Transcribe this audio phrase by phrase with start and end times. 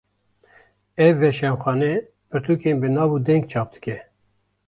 [1.05, 1.93] Ev weşanxane,
[2.29, 3.97] pirtûkên bi nav û deng çap dike